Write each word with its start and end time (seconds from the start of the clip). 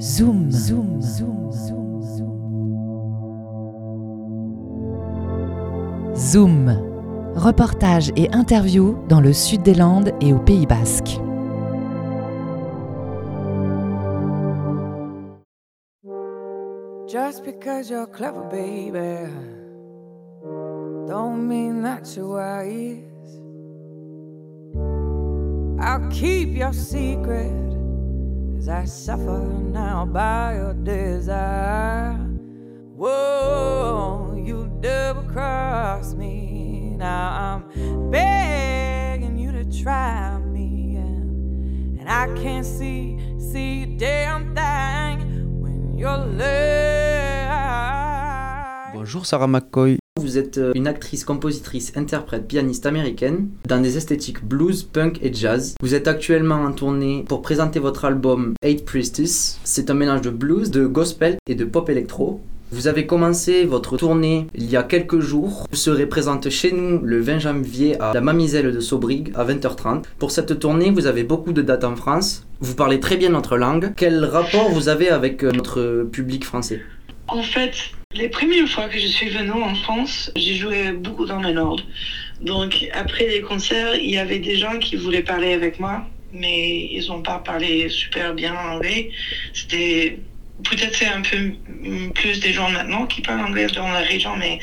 Zoom, 0.00 0.52
zoom, 0.52 1.02
zoom, 1.02 1.50
zoom, 1.50 2.02
zoom. 2.02 2.38
Zoom. 6.14 6.68
Reportage 7.34 8.12
et 8.16 8.28
interview 8.32 8.94
dans 9.08 9.20
le 9.20 9.32
sud 9.32 9.62
des 9.62 9.74
Landes 9.74 10.12
et 10.20 10.32
au 10.32 10.38
Pays 10.38 10.66
Basque. 10.66 11.18
Just 17.08 17.44
because 17.44 17.90
you're 17.90 18.06
clever, 18.06 18.44
baby, 18.48 19.28
don't 21.08 21.48
mean 21.48 21.82
that 21.82 22.14
you're 22.14 22.28
wise. 22.28 23.02
I'll 25.80 26.08
keep 26.10 26.56
your 26.56 26.72
secret 26.72 27.77
as 28.68 28.70
I 28.70 28.84
suffer 28.84 29.40
now 29.72 30.04
by 30.04 30.56
your 30.56 30.74
desire. 30.74 32.16
Whoa, 32.96 34.36
you 34.36 34.70
double 34.80 35.22
cross 35.22 36.14
me. 36.14 36.94
Now 36.96 37.62
I'm 37.64 38.10
begging 38.10 39.38
you 39.38 39.52
to 39.52 39.64
try 39.82 40.38
me, 40.38 40.96
and, 40.96 42.00
and 42.00 42.08
I 42.08 42.26
can't 42.42 42.66
see, 42.66 43.18
see 43.38 43.84
a 43.84 43.86
damn 43.86 44.54
thing 44.54 45.60
when 45.60 45.96
you're 45.96 46.18
late. 46.18 47.48
Bonjour 48.92 49.24
Sarah 49.24 49.46
McCoy. 49.46 49.98
Vous 50.38 50.44
êtes 50.44 50.58
euh, 50.58 50.72
une 50.76 50.86
actrice, 50.86 51.24
compositrice, 51.24 51.92
interprète, 51.96 52.46
pianiste 52.46 52.86
américaine 52.86 53.48
dans 53.66 53.80
des 53.80 53.96
esthétiques 53.96 54.44
blues, 54.44 54.84
punk 54.84 55.18
et 55.20 55.34
jazz. 55.34 55.74
Vous 55.80 55.96
êtes 55.96 56.06
actuellement 56.06 56.62
en 56.62 56.70
tournée 56.70 57.24
pour 57.26 57.42
présenter 57.42 57.80
votre 57.80 58.04
album 58.04 58.54
Eight 58.62 58.84
Priestess. 58.84 59.58
C'est 59.64 59.90
un 59.90 59.94
mélange 59.94 60.20
de 60.20 60.30
blues, 60.30 60.70
de 60.70 60.86
gospel 60.86 61.38
et 61.48 61.56
de 61.56 61.64
pop 61.64 61.90
électro. 61.90 62.40
Vous 62.70 62.86
avez 62.86 63.04
commencé 63.04 63.64
votre 63.64 63.96
tournée 63.96 64.46
il 64.54 64.70
y 64.70 64.76
a 64.76 64.84
quelques 64.84 65.18
jours. 65.18 65.66
Vous 65.72 65.76
serez 65.76 66.06
présente 66.06 66.48
chez 66.50 66.70
nous 66.70 67.00
le 67.02 67.20
20 67.20 67.40
janvier 67.40 68.00
à 68.00 68.14
la 68.14 68.20
Mamiselle 68.20 68.72
de 68.72 68.78
Sobrig 68.78 69.32
à 69.34 69.44
20h30. 69.44 70.04
Pour 70.20 70.30
cette 70.30 70.56
tournée, 70.60 70.92
vous 70.92 71.06
avez 71.08 71.24
beaucoup 71.24 71.52
de 71.52 71.62
dates 71.62 71.82
en 71.82 71.96
France. 71.96 72.46
Vous 72.60 72.76
parlez 72.76 73.00
très 73.00 73.16
bien 73.16 73.30
notre 73.30 73.56
langue. 73.56 73.92
Quel 73.96 74.24
rapport 74.24 74.70
vous 74.70 74.88
avez 74.88 75.08
avec 75.08 75.42
euh, 75.42 75.50
notre 75.50 76.06
public 76.12 76.44
français? 76.44 76.80
En 77.26 77.42
fait, 77.42 77.72
les 78.18 78.28
premières 78.28 78.68
fois 78.68 78.88
que 78.88 78.98
je 78.98 79.06
suis 79.06 79.28
venue 79.28 79.52
en 79.52 79.74
France, 79.76 80.32
j'ai 80.36 80.56
joué 80.56 80.90
beaucoup 80.90 81.24
dans 81.24 81.40
le 81.40 81.52
Nord. 81.52 81.80
Donc 82.40 82.88
après 82.92 83.26
les 83.28 83.40
concerts, 83.40 83.94
il 83.94 84.10
y 84.10 84.18
avait 84.18 84.40
des 84.40 84.56
gens 84.56 84.78
qui 84.78 84.96
voulaient 84.96 85.22
parler 85.22 85.52
avec 85.52 85.78
moi, 85.78 86.04
mais 86.32 86.88
ils 86.90 87.06
n'ont 87.08 87.22
pas 87.22 87.38
parlé 87.38 87.88
super 87.88 88.34
bien 88.34 88.54
anglais. 88.56 89.10
C'était 89.52 90.18
peut-être 90.64 90.96
c'est 90.96 91.06
un 91.06 91.22
peu 91.22 91.52
plus 92.14 92.40
des 92.40 92.52
gens 92.52 92.70
maintenant 92.70 93.06
qui 93.06 93.20
parlent 93.22 93.40
anglais 93.40 93.66
dans 93.74 93.88
la 93.88 94.00
région, 94.00 94.36
mais 94.36 94.58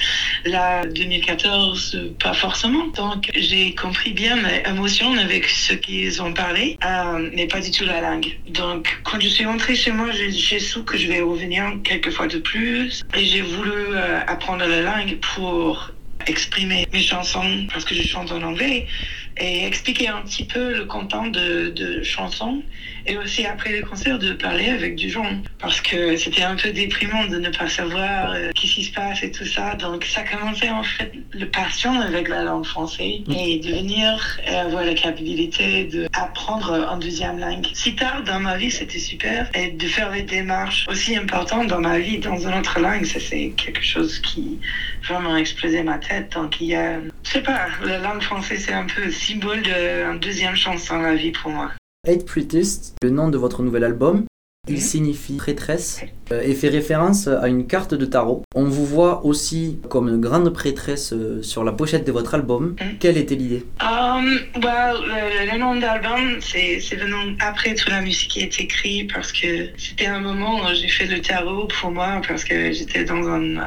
là 0.46 0.86
2014 0.86 2.16
pas 2.20 2.34
forcément. 2.34 2.88
Donc 2.88 3.30
j'ai 3.36 3.74
compris 3.76 4.12
bien 4.12 4.38
l'émotion 4.38 5.14
avec 5.18 5.48
ce 5.48 5.74
qu'ils 5.74 6.22
ont 6.22 6.34
parlé, 6.34 6.78
euh, 6.86 7.30
mais 7.34 7.48
pas 7.48 7.62
du 7.62 7.72
tout 7.72 7.86
la 7.86 8.02
langue. 8.02 8.38
Donc 8.50 9.00
quand 9.04 9.20
je 9.20 9.28
suis 9.28 9.46
rentrée 9.46 9.76
chez 9.76 9.92
moi, 9.92 10.12
j'ai 10.12 10.32
j'ai 10.32 10.60
su 10.60 10.84
que 10.84 10.98
je 10.98 11.08
vais 11.08 11.22
revenir 11.22 11.64
quelques 11.84 12.12
fois 12.12 12.28
de 12.28 12.38
plus 12.38 13.04
et 13.16 13.26
j'ai 13.26 13.42
voulu 13.42 13.72
euh, 13.72 14.20
apprendre 14.28 14.66
la 14.66 14.82
langue 14.82 15.18
pour 15.36 15.92
exprimer 16.28 16.88
mes 16.92 17.02
chansons 17.02 17.68
parce 17.72 17.86
que 17.86 17.94
je 17.94 18.04
chante 18.04 18.32
en 18.32 18.42
anglais 18.42 18.88
et 19.38 19.66
expliquer 19.66 20.08
un 20.08 20.22
petit 20.22 20.46
peu 20.46 20.74
le 20.74 20.86
content 20.86 21.28
de, 21.28 21.70
de 21.70 22.04
chansons 22.04 22.62
et 23.08 23.18
aussi 23.18 23.46
après 23.46 23.72
les 23.72 23.82
concerts 23.82 24.20
de 24.20 24.34
parler 24.34 24.70
avec 24.70 24.96
du 24.96 25.10
gens. 25.10 25.30
Parce 25.60 25.82
que 25.82 26.16
c'était 26.18 26.44
un 26.44 26.56
peu 26.56 26.72
déprimant 26.72 27.26
de 27.26 27.38
ne 27.38 27.50
pas 27.50 27.68
savoir 27.70 28.32
euh, 28.32 28.52
qu'est-ce 28.56 28.76
qui 28.76 28.84
se 28.84 28.92
passe 28.92 29.24
et 29.24 29.32
tout 29.32 29.46
ça. 29.46 29.76
Donc 29.76 30.06
ça 30.06 30.24
commençait 30.24 30.70
en 30.70 30.84
fait 30.84 31.12
le 31.32 31.46
passion 31.50 32.00
avec 32.02 32.28
la 32.28 32.44
langue 32.44 32.66
française 32.66 33.22
et 33.30 33.60
de 33.60 33.70
venir 33.70 34.40
et 34.48 34.56
avoir 34.56 34.84
la 34.84 34.94
capacité 34.94 35.86
d'apprendre 35.86 36.88
en 36.90 36.98
deuxième 36.98 37.40
langue. 37.40 37.68
Si 37.74 37.96
tard 37.96 38.24
dans 38.24 38.40
ma 38.40 38.58
vie 38.58 38.72
c'était 38.72 39.00
super 39.00 39.50
et 39.54 39.72
de 39.72 39.88
faire 39.88 40.12
des 40.12 40.24
démarches 40.24 40.86
aussi 40.90 41.16
importantes 41.16 41.68
dans 41.68 41.82
ma 41.82 42.00
vie 42.00 42.20
dans 42.20 42.38
une 42.38 42.54
autre 42.54 42.80
langue 42.80 43.06
ça 43.06 43.20
c'est 43.20 43.54
quelque 43.56 43.84
chose 43.84 44.20
qui 44.20 44.60
vraiment 45.04 45.38
explosé 45.38 45.84
ma 45.84 45.98
tête. 45.98 46.34
Donc 46.34 46.60
il 46.60 46.68
y 46.68 46.76
a 46.76 47.00
je 47.24 47.30
sais 47.30 47.42
pas 47.44 47.68
la 47.84 48.00
langue 48.00 48.22
française 48.22 48.64
c'est 48.66 48.74
un 48.74 48.86
peu 48.86 49.12
symbole 49.26 49.64
d'une 49.64 50.20
deuxième 50.20 50.56
chance 50.56 50.88
dans 50.88 51.00
la 51.00 51.16
vie 51.16 51.32
pour 51.32 51.50
moi. 51.52 51.72
Eight 52.08 52.26
Prettiest, 52.26 52.96
le 53.02 53.10
nom 53.10 53.30
de 53.30 53.38
votre 53.38 53.64
nouvel 53.64 53.84
album, 53.84 54.26
il 54.68 54.82
signifie 54.82 55.38
prêtresse 55.38 56.02
euh, 56.32 56.42
et 56.42 56.54
fait 56.54 56.70
référence 56.70 57.28
à 57.28 57.48
une 57.48 57.68
carte 57.68 57.94
de 57.94 58.06
tarot. 58.06 58.44
On 58.56 58.66
vous 58.66 58.86
voit 58.86 59.26
aussi 59.26 59.80
comme 59.90 60.10
une 60.10 60.22
grande 60.22 60.52
prêtresse 60.52 61.14
euh, 61.14 61.42
sur 61.42 61.64
la 61.64 61.72
pochette 61.72 62.06
de 62.06 62.12
votre 62.12 62.36
album. 62.36 62.76
Quelle 63.00 63.18
était 63.18 63.36
l'idée? 63.36 63.66
Um, 63.82 64.40
well, 64.64 64.98
le, 65.08 65.52
le 65.52 65.58
nom 65.58 65.76
d'album, 65.76 66.38
c'est 66.42 66.80
c'est 66.80 66.96
venu 66.96 67.36
après 67.40 67.74
toute 67.76 67.90
la 67.90 68.02
musique 68.02 68.30
qui 68.30 68.42
est 68.42 68.60
écrite 68.60 69.12
parce 69.14 69.32
que 69.32 69.70
c'était 69.78 70.08
un 70.08 70.20
moment 70.20 70.62
où 70.62 70.74
j'ai 70.74 70.88
fait 70.88 71.06
le 71.06 71.20
tarot 71.22 71.68
pour 71.80 71.92
moi 71.92 72.22
parce 72.28 72.44
que 72.44 72.72
j'étais 72.72 73.06
dans 73.06 73.28
un 73.28 73.58
euh, 73.58 73.62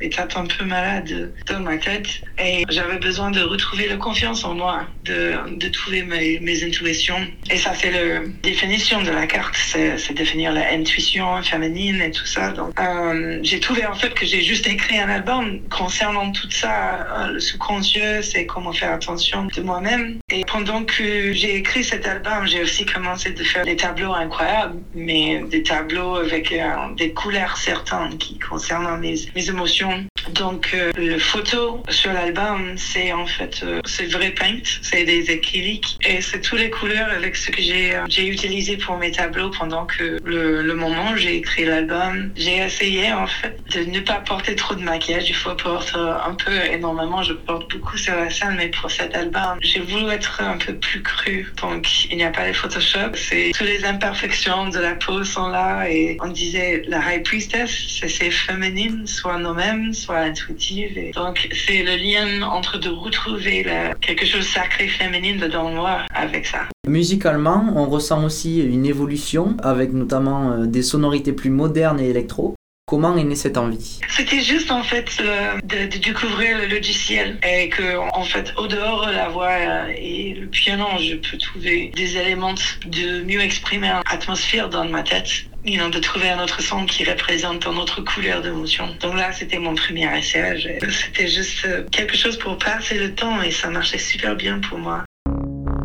état 0.00 0.28
un 0.34 0.46
peu 0.46 0.64
malade 0.64 1.32
dans 1.46 1.60
ma 1.60 1.76
tête 1.76 2.08
et 2.38 2.64
j'avais 2.68 2.98
besoin 2.98 3.30
de 3.30 3.40
retrouver 3.40 3.88
la 3.88 3.96
confiance 3.96 4.44
en 4.44 4.54
moi, 4.54 4.86
de, 5.04 5.34
de 5.56 5.68
trouver 5.68 6.02
mes, 6.02 6.38
mes 6.40 6.64
intuitions. 6.64 7.26
Et 7.50 7.56
ça, 7.56 7.72
c'est 7.74 7.90
la 7.90 8.20
définition 8.42 9.02
de 9.02 9.10
la 9.10 9.26
carte, 9.26 9.56
c'est 9.56 10.12
définir 10.14 10.52
l'intuition 10.52 11.42
féminine 11.42 12.00
et 12.00 12.10
tout 12.10 12.26
ça. 12.26 12.50
Donc, 12.52 12.78
euh, 12.78 13.38
j'ai 13.42 13.60
trouvé 13.60 13.86
en 13.86 13.94
fait 13.94 14.12
que 14.14 14.26
j'ai 14.26 14.42
juste 14.42 14.66
écrit 14.66 14.98
un 14.98 15.08
album 15.08 15.60
concernant 15.70 16.30
tout 16.32 16.50
ça, 16.50 17.06
euh, 17.18 17.32
le 17.32 17.40
sous-conscieux, 17.40 18.22
c'est 18.22 18.46
comment 18.46 18.72
faire 18.72 18.92
attention 18.92 19.46
de 19.54 19.62
moi-même. 19.62 20.18
Et 20.30 20.44
pendant 20.44 20.84
que 20.84 21.32
j'ai 21.32 21.56
écrit 21.56 21.84
cet 21.84 22.06
album, 22.06 22.46
j'ai 22.46 22.62
aussi 22.62 22.84
commencé 22.84 23.30
de 23.30 23.42
faire 23.42 23.64
des 23.64 23.76
tableaux 23.76 24.12
incroyables, 24.12 24.78
mais 24.94 25.42
des 25.50 25.62
tableaux 25.62 26.16
avec 26.16 26.52
euh, 26.52 26.94
des 26.96 27.12
couleurs 27.12 27.56
certaines 27.56 28.16
qui 28.18 28.38
concernent 28.38 29.00
mes, 29.00 29.14
mes 29.34 29.48
émotions. 29.48 29.89
Donc, 30.34 30.70
euh, 30.74 30.92
le 30.96 31.18
photo 31.18 31.82
sur 31.88 32.12
l'album, 32.12 32.76
c'est 32.76 33.12
en 33.12 33.26
fait, 33.26 33.60
euh, 33.62 33.80
c'est 33.84 34.06
vrai 34.06 34.30
paint, 34.30 34.60
c'est 34.82 35.04
des 35.04 35.30
acryliques 35.30 35.98
et 36.06 36.20
c'est 36.20 36.40
toutes 36.40 36.60
les 36.60 36.70
couleurs 36.70 37.10
avec 37.10 37.36
ce 37.36 37.50
que 37.50 37.60
j'ai 37.60 37.94
euh, 37.94 38.04
j'ai 38.08 38.26
utilisé 38.26 38.76
pour 38.76 38.96
mes 38.96 39.10
tableaux 39.10 39.50
pendant 39.50 39.86
que 39.86 40.18
le, 40.24 40.62
le 40.62 40.74
moment 40.74 41.10
où 41.12 41.16
j'ai 41.16 41.36
écrit 41.36 41.64
l'album. 41.64 42.30
J'ai 42.36 42.58
essayé 42.58 43.12
en 43.12 43.26
fait 43.26 43.58
de 43.74 43.84
ne 43.84 44.00
pas 44.00 44.20
porter 44.20 44.54
trop 44.54 44.74
de 44.74 44.82
maquillage. 44.82 45.28
Il 45.28 45.34
faut 45.34 45.54
porter 45.54 45.98
un 45.98 46.34
peu 46.34 46.54
énormément. 46.70 47.22
Je 47.22 47.32
porte 47.32 47.70
beaucoup 47.70 47.96
sur 47.96 48.14
la 48.14 48.30
scène, 48.30 48.54
mais 48.56 48.68
pour 48.68 48.90
cet 48.90 49.14
album, 49.14 49.58
j'ai 49.60 49.80
voulu 49.80 50.10
être 50.10 50.42
un 50.42 50.58
peu 50.58 50.74
plus 50.74 51.02
cru. 51.02 51.52
Donc, 51.60 52.04
il 52.10 52.16
n'y 52.16 52.24
a 52.24 52.30
pas 52.30 52.46
les 52.46 52.52
Photoshop. 52.52 53.14
C'est 53.14 53.52
toutes 53.56 53.66
les 53.66 53.84
imperfections 53.84 54.68
de 54.68 54.78
la 54.78 54.94
peau 54.94 55.24
sont 55.24 55.48
là 55.48 55.88
et 55.88 56.16
on 56.20 56.28
disait 56.28 56.82
la 56.88 56.98
High 56.98 57.22
Priestess, 57.22 57.70
c'est 58.06 58.30
féminine, 58.30 59.06
soit 59.06 59.38
nous-mêmes, 59.38 59.79
soit 59.92 60.18
intuitive. 60.18 60.96
Et 60.98 61.10
donc, 61.12 61.48
c'est 61.66 61.82
le 61.82 61.96
lien 61.96 62.42
entre 62.42 62.78
de 62.78 62.88
retrouver 62.88 63.62
la- 63.64 63.94
quelque 63.94 64.24
chose 64.26 64.40
de 64.40 64.44
sacré 64.44 64.86
féminine 64.88 65.38
dedans 65.38 65.70
moi 65.70 66.02
avec 66.14 66.46
ça. 66.46 66.60
Musicalement, 66.86 67.72
on 67.76 67.86
ressent 67.86 68.24
aussi 68.24 68.60
une 68.60 68.86
évolution 68.86 69.56
avec 69.62 69.92
notamment 69.92 70.52
euh, 70.52 70.66
des 70.66 70.82
sonorités 70.82 71.32
plus 71.32 71.50
modernes 71.50 72.00
et 72.00 72.08
électro. 72.08 72.54
Comment 72.90 73.16
est 73.16 73.22
née 73.22 73.36
cette 73.36 73.56
envie? 73.56 74.00
C'était 74.08 74.40
juste 74.40 74.72
en 74.72 74.82
fait 74.82 75.08
euh, 75.20 75.60
de, 75.62 75.86
de 75.86 75.98
découvrir 75.98 76.58
le 76.58 76.66
logiciel 76.66 77.38
et 77.48 77.68
que 77.68 77.96
en 77.96 78.24
fait 78.24 78.52
au 78.56 78.66
dehors 78.66 79.06
de 79.06 79.12
la 79.12 79.28
voix 79.28 79.52
euh, 79.52 79.92
et 79.96 80.34
le 80.34 80.48
piano, 80.48 80.86
je 80.98 81.14
peux 81.14 81.38
trouver 81.38 81.92
des 81.94 82.16
éléments 82.16 82.56
de 82.86 83.22
mieux 83.22 83.42
exprimer 83.42 83.92
l'atmosphère 84.10 84.68
dans 84.68 84.86
ma 84.86 85.04
tête. 85.04 85.28
You 85.64 85.78
know, 85.78 85.88
de 85.88 86.00
trouver 86.00 86.30
un 86.30 86.42
autre 86.42 86.60
son 86.62 86.84
qui 86.84 87.04
représente 87.04 87.64
une 87.64 87.78
autre 87.78 88.00
couleur 88.00 88.42
d'émotion. 88.42 88.88
Donc 88.98 89.14
là, 89.14 89.30
c'était 89.30 89.60
mon 89.60 89.76
premier 89.76 90.08
essai. 90.18 90.80
C'était 90.90 91.28
juste 91.28 91.64
euh, 91.66 91.84
quelque 91.92 92.16
chose 92.16 92.36
pour 92.40 92.58
passer 92.58 92.98
le 92.98 93.14
temps 93.14 93.40
et 93.40 93.52
ça 93.52 93.70
marchait 93.70 93.98
super 93.98 94.34
bien 94.34 94.58
pour 94.58 94.78
moi. 94.78 95.04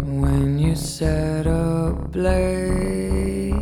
When 0.04 0.58
you 0.60 0.74
set 0.76 1.46
a 1.46 1.94
blaze 2.12 3.54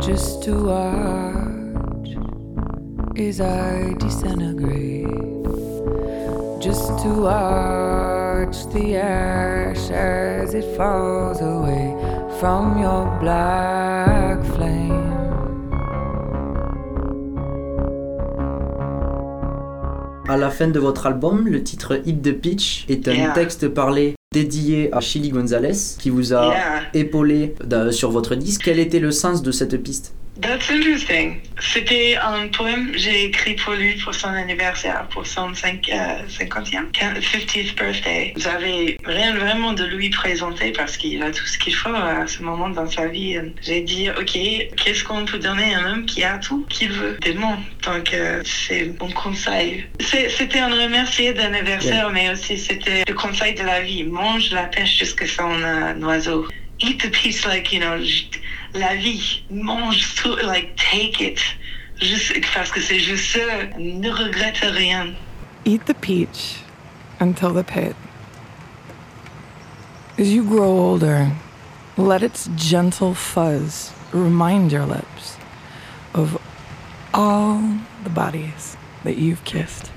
just 0.00 0.42
to 0.44 0.52
watch 0.64 1.19
as 3.20 3.40
I 3.40 3.94
disintegrate, 3.98 5.06
just 6.60 6.88
to 7.02 7.08
watch 7.28 8.66
the 8.72 8.96
ash 8.96 9.90
as 9.90 10.54
it 10.54 10.64
falls 10.76 11.40
away 11.40 11.94
from 12.40 12.80
your 12.80 13.04
black 13.20 14.42
flame. 14.54 14.98
À 20.28 20.36
la 20.36 20.50
fin 20.50 20.68
de 20.68 20.78
votre 20.78 21.06
album, 21.06 21.46
le 21.48 21.62
titre 21.62 22.00
Hip 22.06 22.22
the 22.22 22.32
Pitch 22.32 22.86
est 22.88 23.06
un 23.08 23.12
Yeah. 23.14 23.32
texte 23.32 23.68
parlé 23.68 24.14
dédié 24.32 24.88
à 24.94 25.00
Chili 25.00 25.30
Gonzalez 25.30 25.72
qui 25.98 26.08
vous 26.08 26.32
a 26.32 26.46
Yeah. 26.46 26.82
épaulé 26.94 27.54
da- 27.64 27.90
sur 27.90 28.10
votre 28.12 28.36
disque. 28.36 28.62
Quel 28.64 28.78
était 28.78 29.00
le 29.00 29.10
sens 29.10 29.42
de 29.42 29.50
cette 29.50 29.76
piste? 29.82 30.14
That's 30.36 30.70
interesting. 30.70 31.40
C'était 31.60 32.16
un 32.16 32.48
poème 32.48 32.92
que 32.92 32.98
j'ai 32.98 33.24
écrit 33.24 33.54
pour 33.56 33.74
lui 33.74 33.94
pour 33.96 34.14
son 34.14 34.28
anniversaire, 34.28 35.06
pour 35.10 35.26
son 35.26 35.54
5, 35.54 35.88
euh, 35.92 36.22
50e, 36.28 36.90
50th 36.92 37.74
birthday. 37.74 38.32
J'avais 38.36 38.96
rien 39.04 39.34
vraiment 39.34 39.72
de 39.72 39.84
lui 39.84 40.08
présenter 40.08 40.72
parce 40.72 40.96
qu'il 40.96 41.22
a 41.22 41.30
tout 41.30 41.46
ce 41.46 41.58
qu'il 41.58 41.74
faut 41.74 41.94
à 41.94 42.26
ce 42.26 42.42
moment 42.42 42.70
dans 42.70 42.88
sa 42.88 43.08
vie. 43.08 43.38
J'ai 43.60 43.82
dit, 43.82 44.08
ok, 44.08 44.38
qu'est-ce 44.76 45.04
qu'on 45.04 45.24
peut 45.26 45.38
donner 45.38 45.74
à 45.74 45.80
un 45.80 45.92
homme 45.92 46.06
qui 46.06 46.24
a 46.24 46.38
tout 46.38 46.64
qu'il 46.70 46.92
veut? 46.92 47.18
Des 47.20 47.34
mots. 47.34 47.58
Donc, 47.84 48.14
euh, 48.14 48.42
c'est 48.44 48.94
mon 48.98 49.10
conseil. 49.10 49.84
C'était 50.00 50.60
un 50.60 50.74
remercier 50.74 51.34
d'anniversaire, 51.34 52.10
mais 52.10 52.30
aussi 52.30 52.56
c'était 52.56 53.04
le 53.06 53.14
conseil 53.14 53.54
de 53.54 53.62
la 53.62 53.80
vie. 53.82 54.04
Mange 54.04 54.52
la 54.52 54.64
pêche 54.64 54.98
jusqu'à 54.98 55.26
son 55.26 55.52
euh, 55.62 55.94
oiseau. 56.00 56.46
Eat 56.82 57.02
the 57.02 57.10
peach 57.10 57.44
like, 57.44 57.72
you 57.72 57.78
know, 57.78 57.98
la 58.74 58.96
vie. 58.96 59.42
Mange 59.50 60.14
tout, 60.16 60.36
like, 60.42 60.76
take 60.76 61.20
it. 61.20 61.40
Juste 62.00 62.32
parce 62.54 62.70
que 62.70 62.80
c'est 62.80 62.98
juste 62.98 63.36
ça. 63.36 63.78
Ne 63.78 64.10
regrette 64.10 64.58
rien. 64.62 65.14
Eat 65.64 65.86
the 65.86 65.94
peach 65.94 66.62
until 67.20 67.52
the 67.52 67.64
pit. 67.64 67.94
As 70.18 70.32
you 70.32 70.44
grow 70.44 70.70
older, 70.70 71.32
let 71.96 72.22
its 72.22 72.48
gentle 72.56 73.14
fuzz 73.14 73.92
remind 74.12 74.72
your 74.72 74.86
lips 74.86 75.36
of 76.14 76.40
all 77.12 77.62
the 78.04 78.10
bodies 78.10 78.76
that 79.04 79.16
you've 79.16 79.44
kissed. 79.44 79.90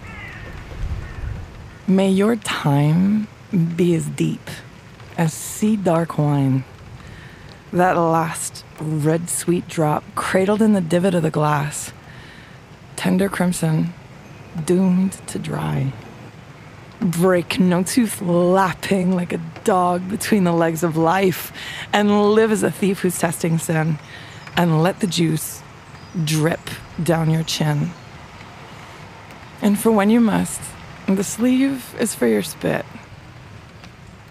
May 1.87 2.09
your 2.09 2.35
time 2.35 3.27
be 3.75 3.95
as 3.95 4.05
deep 4.07 4.49
as 5.17 5.33
sea 5.33 5.75
dark 5.75 6.17
wine. 6.17 6.63
That 7.73 7.97
last 7.97 8.63
red 8.79 9.31
sweet 9.31 9.67
drop 9.67 10.03
cradled 10.13 10.61
in 10.61 10.73
the 10.73 10.79
divot 10.79 11.15
of 11.15 11.23
the 11.23 11.31
glass, 11.31 11.91
tender 12.95 13.29
crimson, 13.29 13.95
doomed 14.63 15.13
to 15.29 15.39
dry. 15.39 15.91
Break 17.01 17.59
no 17.59 17.81
tooth 17.81 18.21
lapping 18.21 19.15
like 19.15 19.33
a 19.33 19.41
dog 19.63 20.07
between 20.07 20.43
the 20.43 20.51
legs 20.51 20.83
of 20.83 20.97
life, 20.97 21.51
and 21.91 22.35
live 22.35 22.51
as 22.51 22.61
a 22.61 22.69
thief 22.69 22.99
who's 22.99 23.17
testing 23.17 23.57
sin, 23.57 23.97
and 24.55 24.83
let 24.83 24.99
the 24.99 25.07
juice 25.07 25.63
drip 26.23 26.69
down 27.01 27.31
your 27.31 27.43
chin. 27.43 27.89
And 29.63 29.79
for 29.79 29.91
when 29.91 30.11
you 30.11 30.19
must, 30.19 30.61
the 31.07 31.23
sleeve 31.23 31.95
is 31.99 32.13
for 32.13 32.27
your 32.27 32.43
spit. 32.43 32.85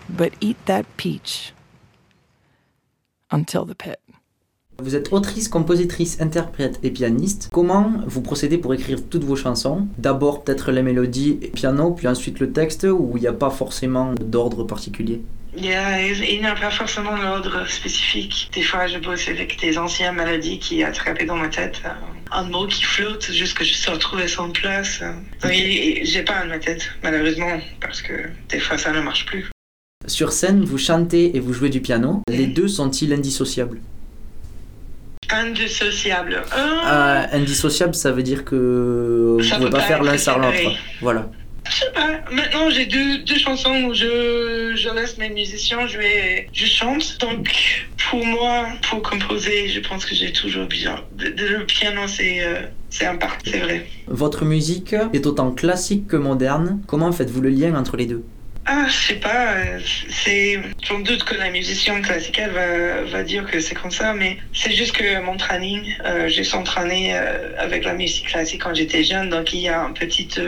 But 0.08 0.34
eat 0.40 0.64
that 0.66 0.86
peach 0.96 1.52
until 3.32 3.66
the 3.66 3.74
pit. 3.74 3.98
Vous 4.78 4.96
êtes 4.96 5.12
autrice, 5.12 5.48
compositrice, 5.48 6.20
interprète 6.20 6.80
et 6.82 6.90
pianiste. 6.90 7.50
Comment 7.52 7.92
vous 8.06 8.22
procédez 8.22 8.58
pour 8.58 8.74
écrire 8.74 8.98
toutes 9.08 9.22
vos 9.22 9.36
chansons? 9.36 9.86
D'abord 9.98 10.42
peut-être 10.42 10.72
les 10.72 10.82
mélodies 10.82 11.38
et 11.42 11.48
piano, 11.48 11.92
puis 11.92 12.08
ensuite 12.08 12.40
le 12.40 12.52
texte, 12.52 12.84
ou 12.84 13.12
il 13.16 13.20
n'y 13.20 13.28
a 13.28 13.32
pas 13.32 13.50
forcément 13.50 14.14
d'ordre 14.14 14.64
particulier? 14.64 15.22
Yeah, 15.54 16.00
il 16.00 16.40
n'y 16.40 16.46
a 16.46 16.54
pas 16.54 16.70
forcément 16.70 17.16
d'ordre 17.16 17.68
spécifique. 17.68 18.50
Des 18.54 18.62
fois, 18.62 18.86
je 18.86 18.98
bosse 18.98 19.28
avec 19.28 19.60
des 19.60 19.76
anciennes 19.76 20.16
mélodies 20.16 20.58
qui 20.58 20.82
attrapent 20.82 21.24
dans 21.26 21.36
ma 21.36 21.48
tête. 21.48 21.82
Un 22.32 22.44
mot 22.44 22.66
qui 22.66 22.82
flotte 22.82 23.30
jusqu'à 23.30 23.62
je 23.62 23.74
sais 23.74 23.90
retrouver 23.90 24.26
son 24.26 24.50
place. 24.50 25.02
Donc, 25.42 25.52
j'ai 25.52 26.22
pas 26.22 26.42
dans 26.42 26.48
ma 26.48 26.58
tête, 26.58 26.90
malheureusement, 27.02 27.60
parce 27.80 28.00
que 28.00 28.14
des 28.48 28.58
fois, 28.58 28.78
ça 28.78 28.90
ne 28.92 29.02
marche 29.02 29.26
plus. 29.26 29.51
Sur 30.06 30.32
scène, 30.32 30.64
vous 30.64 30.78
chantez 30.78 31.36
et 31.36 31.40
vous 31.40 31.52
jouez 31.52 31.70
du 31.70 31.80
piano. 31.80 32.22
Les 32.28 32.46
deux 32.46 32.68
sont-ils 32.68 33.12
indissociables? 33.12 33.80
Indissociable. 35.30 36.42
Euh, 36.56 37.22
Indissociable, 37.32 37.94
ça 37.94 38.12
veut 38.12 38.22
dire 38.22 38.44
que 38.44 39.36
vous 39.38 39.44
ne 39.44 39.56
pouvez 39.56 39.70
pas 39.70 39.78
pas 39.78 39.82
faire 39.84 40.02
l'un 40.02 40.18
sans 40.18 40.38
l'autre. 40.38 40.76
Voilà. 41.00 41.30
Je 41.70 41.76
sais 41.76 41.92
pas. 41.94 42.20
Maintenant, 42.30 42.68
j'ai 42.68 42.86
deux, 42.86 43.18
deux 43.18 43.38
chansons 43.38 43.84
où 43.84 43.94
je, 43.94 44.72
je 44.74 44.94
laisse 44.94 45.16
mes 45.16 45.30
musiciens 45.30 45.86
jouer. 45.86 46.48
Je 46.52 46.66
chante. 46.66 47.18
Donc, 47.20 47.48
pour 48.10 48.26
moi, 48.26 48.66
pour 48.90 49.00
composer, 49.00 49.68
je 49.68 49.80
pense 49.80 50.04
que 50.04 50.14
j'ai 50.14 50.32
toujours 50.32 50.66
besoin. 50.66 51.00
Le 51.18 51.64
piano, 51.64 52.02
c'est 52.08 52.44
euh, 52.44 52.62
c'est 52.90 53.06
un 53.06 53.16
part, 53.16 53.38
c'est 53.44 53.60
vrai. 53.60 53.86
Votre 54.08 54.44
musique 54.44 54.94
est 55.14 55.24
autant 55.24 55.52
classique 55.52 56.08
que 56.08 56.16
moderne. 56.16 56.82
Comment 56.86 57.10
faites-vous 57.12 57.40
le 57.40 57.48
lien 57.48 57.74
entre 57.74 57.96
les 57.96 58.06
deux? 58.06 58.24
Ah, 58.64 58.86
je 58.88 58.92
sais 58.92 59.14
pas. 59.14 59.54
euh, 59.56 59.80
C'est. 60.08 60.60
J'en 60.82 61.00
doute 61.00 61.24
que 61.24 61.34
la 61.34 61.50
musicienne 61.50 62.00
classique 62.00 62.40
va, 62.40 63.02
va 63.02 63.22
dire 63.24 63.44
que 63.50 63.58
c'est 63.58 63.74
comme 63.74 63.90
ça, 63.90 64.14
mais 64.14 64.38
c'est 64.52 64.72
juste 64.72 64.92
que 64.92 65.20
mon 65.20 65.36
training, 65.36 65.82
euh, 66.04 66.28
j'ai 66.28 66.44
s'entraîné 66.44 67.12
euh, 67.12 67.54
avec 67.58 67.84
la 67.84 67.94
musique 67.94 68.28
classique 68.28 68.62
quand 68.62 68.74
j'étais 68.74 69.02
jeune, 69.02 69.30
donc 69.30 69.52
il 69.52 69.60
y 69.60 69.68
a 69.68 69.80
une 69.80 69.94
petite 69.94 70.40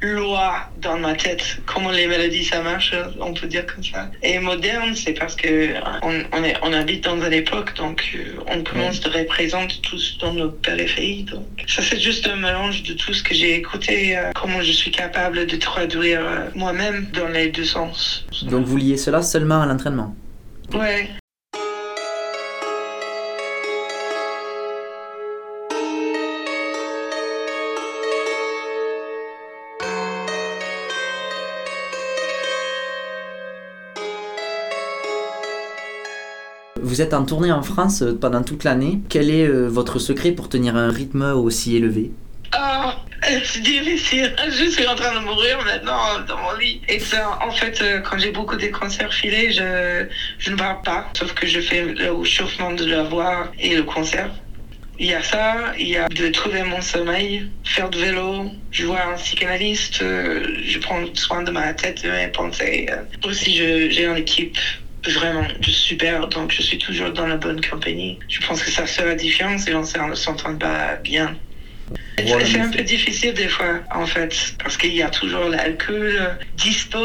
loi 0.00 0.70
dans 0.80 0.98
ma 0.98 1.14
tête, 1.14 1.58
comment 1.66 1.90
les 1.90 2.06
mélodies 2.06 2.44
ça 2.44 2.60
marche, 2.60 2.94
on 3.20 3.34
peut 3.34 3.48
dire 3.48 3.66
comme 3.66 3.82
ça. 3.82 4.10
Et 4.22 4.38
moderne, 4.38 4.94
c'est 4.94 5.14
parce 5.14 5.34
que 5.34 5.74
on, 6.02 6.22
on, 6.62 6.72
habite 6.72 7.04
dans 7.04 7.20
une 7.20 7.32
époque, 7.32 7.74
donc 7.76 8.16
on 8.46 8.62
commence 8.62 9.00
de 9.00 9.10
représenter 9.10 9.76
tous 9.82 10.18
dans 10.18 10.32
nos 10.32 10.50
périphéries. 10.50 11.24
Donc 11.24 11.46
ça, 11.66 11.82
c'est 11.82 12.00
juste 12.00 12.28
un 12.28 12.36
mélange 12.36 12.84
de 12.84 12.92
tout 12.92 13.12
ce 13.12 13.22
que 13.22 13.34
j'ai 13.34 13.54
écouté, 13.54 14.18
comment 14.34 14.62
je 14.62 14.72
suis 14.72 14.90
capable 14.90 15.46
de 15.46 15.56
traduire 15.56 16.20
moi-même 16.54 17.08
dans 17.12 17.28
les 17.28 17.48
deux 17.56 17.64
sens. 17.64 18.26
Donc 18.50 18.66
vous 18.66 18.76
liez 18.76 18.98
cela 18.98 19.22
seulement 19.22 19.62
à 19.62 19.66
l'entraînement 19.66 20.14
Ouais. 20.74 21.08
Vous 36.82 37.00
êtes 37.02 37.14
en 37.14 37.24
tournée 37.24 37.52
en 37.52 37.62
France 37.62 38.02
euh, 38.02 38.14
pendant 38.18 38.42
toute 38.42 38.64
l'année. 38.64 39.00
Quel 39.08 39.30
est 39.30 39.46
euh, 39.46 39.66
votre 39.66 39.98
secret 39.98 40.32
pour 40.32 40.48
tenir 40.48 40.76
un 40.76 40.90
rythme 40.90 41.22
aussi 41.22 41.74
élevé? 41.74 42.12
Ah, 43.36 43.40
c'est 43.44 43.60
difficile. 43.60 44.34
Je 44.48 44.64
suis 44.70 44.86
en 44.86 44.94
train 44.94 45.14
de 45.14 45.24
mourir 45.24 45.58
maintenant 45.62 46.20
dans 46.26 46.38
mon 46.38 46.54
lit. 46.56 46.80
Et 46.88 46.98
ça, 46.98 47.38
en 47.42 47.50
fait, 47.50 47.82
euh, 47.82 48.00
quand 48.00 48.18
j'ai 48.18 48.30
beaucoup 48.30 48.56
de 48.56 48.68
concerts 48.68 49.12
filés, 49.12 49.52
je, 49.52 50.06
je 50.38 50.50
ne 50.50 50.56
parle 50.56 50.80
pas. 50.82 51.10
Sauf 51.16 51.34
que 51.34 51.46
je 51.46 51.60
fais 51.60 51.82
le 51.82 52.24
chauffement 52.24 52.72
de 52.72 52.86
la 52.86 53.02
voix 53.02 53.52
et 53.58 53.76
le 53.76 53.82
concert. 53.82 54.30
Il 54.98 55.08
y 55.08 55.14
a 55.14 55.22
ça, 55.22 55.74
il 55.78 55.88
y 55.88 55.98
a 55.98 56.08
de 56.08 56.28
trouver 56.28 56.62
mon 56.62 56.80
sommeil, 56.80 57.50
faire 57.64 57.90
de 57.90 57.98
vélo, 57.98 58.50
je 58.70 58.86
vois 58.86 59.04
un 59.04 59.16
psychanalyste, 59.16 60.00
euh, 60.00 60.56
je 60.64 60.78
prends 60.78 61.04
soin 61.12 61.42
de 61.42 61.50
ma 61.50 61.74
tête, 61.74 62.02
de 62.02 62.10
mes 62.10 62.28
pensées. 62.28 62.88
Aussi, 63.22 63.54
j'ai 63.54 64.04
une 64.04 64.16
équipe 64.16 64.56
vraiment 65.04 65.46
super, 65.60 66.26
donc 66.28 66.50
je 66.50 66.62
suis 66.62 66.78
toujours 66.78 67.10
dans 67.10 67.26
la 67.26 67.36
bonne 67.36 67.60
compagnie. 67.60 68.18
Je 68.28 68.40
pense 68.46 68.62
que 68.62 68.70
ça 68.70 68.86
fait 68.86 69.04
la 69.04 69.14
différence 69.14 69.68
et 69.68 69.74
on 69.74 69.82
ne 70.08 70.14
s'entend 70.14 70.56
pas 70.56 70.96
bien. 70.96 71.36
C'est 72.18 72.58
un 72.60 72.70
peu 72.70 72.82
difficile 72.82 73.34
des 73.34 73.48
fois, 73.48 73.80
en 73.94 74.06
fait, 74.06 74.34
parce 74.62 74.76
qu'il 74.76 74.94
y 74.94 75.02
a 75.02 75.08
toujours 75.10 75.44
l'alcool 75.48 76.16
euh, 76.18 76.28
dispo 76.56 76.98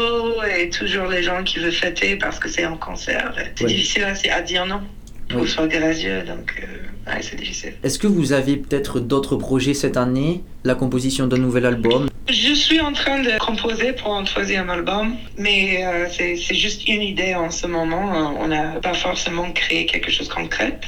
et 0.58 0.70
toujours 0.70 1.06
les 1.06 1.22
gens 1.22 1.44
qui 1.44 1.58
veulent 1.58 1.70
fêter 1.72 2.16
parce 2.16 2.38
que 2.38 2.48
c'est 2.48 2.64
un 2.64 2.76
concert. 2.76 3.32
C'est 3.56 3.64
Oui. 3.64 3.74
difficile 3.74 4.04
à, 4.04 4.14
à 4.34 4.40
dire 4.40 4.66
non 4.66 4.80
pour 5.28 5.42
Oui. 5.42 5.48
soit 5.48 5.66
gracieux, 5.68 6.22
donc 6.26 6.54
euh, 6.62 7.10
ouais, 7.12 7.20
c'est 7.22 7.36
difficile. 7.36 7.74
Est-ce 7.82 7.98
que 7.98 8.06
vous 8.06 8.32
avez 8.32 8.56
peut-être 8.56 9.00
d'autres 9.00 9.36
projets 9.36 9.74
cette 9.74 9.96
année? 9.96 10.42
La 10.64 10.74
composition 10.74 11.26
d'un 11.26 11.38
nouvel 11.38 11.66
album? 11.66 12.08
Je 12.28 12.54
suis 12.54 12.80
en 12.80 12.92
train 12.92 13.20
de 13.20 13.38
composer 13.38 13.92
pour 13.92 14.14
un 14.16 14.24
troisième 14.24 14.70
album, 14.70 15.14
mais 15.38 15.84
euh, 15.84 16.06
c'est 16.10 16.36
juste 16.54 16.88
une 16.88 17.02
idée 17.02 17.34
en 17.34 17.50
ce 17.50 17.66
moment. 17.66 18.34
On 18.40 18.48
n'a 18.48 18.80
pas 18.80 18.94
forcément 18.94 19.50
créé 19.52 19.86
quelque 19.86 20.10
chose 20.10 20.28
de 20.28 20.34
concret. 20.34 20.78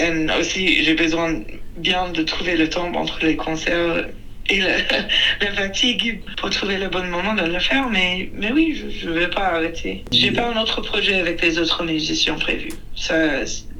Et 0.00 0.10
aussi, 0.38 0.84
j'ai 0.84 0.94
besoin 0.94 1.40
bien 1.80 2.10
de 2.10 2.22
trouver 2.22 2.56
le 2.56 2.68
temps 2.68 2.92
entre 2.94 3.18
les 3.22 3.36
concerts 3.36 4.06
et 4.48 4.60
la 5.40 5.52
fatigue 5.54 6.20
pour 6.36 6.50
trouver 6.50 6.78
le 6.78 6.88
bon 6.88 7.04
moment 7.04 7.34
de 7.34 7.42
le 7.42 7.58
faire. 7.58 7.88
Mais, 7.90 8.30
mais 8.34 8.52
oui, 8.52 8.82
je 9.00 9.08
ne 9.08 9.14
vais 9.14 9.28
pas 9.28 9.54
arrêter. 9.54 10.04
J'ai 10.10 10.32
pas 10.32 10.50
un 10.52 10.60
autre 10.60 10.80
projet 10.80 11.20
avec 11.20 11.42
les 11.42 11.58
autres 11.58 11.84
musiciens 11.84 12.34
prévus. 12.34 12.72
Ça, 12.96 13.14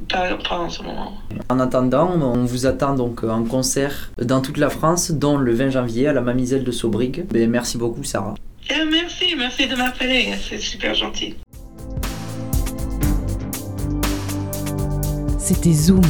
pas, 0.09 0.35
pas 0.37 0.59
en 0.59 0.71
ce 0.71 0.83
moment. 0.83 1.13
En 1.49 1.61
attendant, 1.61 2.11
on 2.21 2.45
vous 2.45 2.67
attend 2.67 2.95
donc 2.95 3.25
en 3.25 3.45
concert 3.45 4.11
dans 4.21 4.41
toute 4.41 4.59
la 4.59 4.71
France, 4.71 5.11
dont 5.11 5.37
le 5.37 5.53
20 5.53 5.71
janvier 5.71 6.09
à 6.09 6.13
la 6.13 6.21
Mamiselle 6.21 6.65
de 6.65 6.73
Sobrig. 6.73 7.27
Ben, 7.31 7.49
merci 7.49 7.79
beaucoup 7.79 8.05
Sarah. 8.05 8.35
Et 8.69 8.85
merci, 8.85 9.35
merci 9.37 9.67
de 9.67 9.75
m'appeler. 9.75 10.29
C'est 10.49 10.61
super 10.61 10.95
gentil. 10.95 11.35
C'était 15.39 15.73
Zoom, 15.73 16.03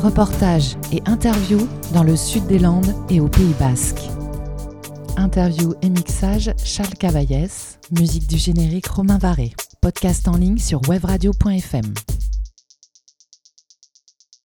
reportage 0.00 0.76
et 0.92 1.02
interview 1.06 1.58
dans 1.92 2.02
le 2.02 2.16
sud 2.16 2.46
des 2.46 2.58
Landes 2.58 2.94
et 3.08 3.20
au 3.20 3.28
Pays 3.28 3.54
Basque. 3.58 4.00
Interview 5.16 5.74
et 5.82 5.90
mixage 5.90 6.52
Charles 6.64 6.94
Cavaillès, 6.94 7.78
musique 7.90 8.26
du 8.26 8.38
générique 8.38 8.86
Romain 8.88 9.18
Varé. 9.18 9.52
Podcast 9.80 10.26
en 10.28 10.36
ligne 10.36 10.58
sur 10.58 10.80
webradio.fm. 10.88 11.94